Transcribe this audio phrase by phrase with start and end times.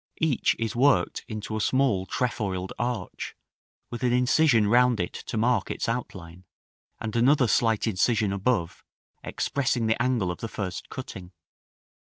[0.17, 3.35] Each is worked into a small trefoiled arch,
[3.91, 6.43] with an incision round it to mark its outline,
[6.99, 8.83] and another slight incision above,
[9.23, 11.33] expressing the angle of the first cutting.